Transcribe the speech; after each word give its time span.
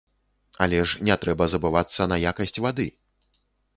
Але 0.65 0.77
ж 0.91 1.03
не 1.09 1.17
трэба 1.25 1.49
забывацца 1.55 2.01
на 2.13 2.17
якасць 2.31 2.59
вады. 2.67 2.87